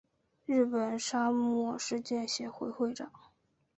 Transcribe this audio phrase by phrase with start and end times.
[0.47, 3.11] 日本沙漠实践协会会长。